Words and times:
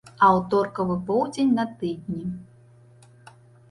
Аўторкавы 0.27 0.95
поўдзень 1.11 1.53
на 1.61 1.69
тыдні. 1.79 2.25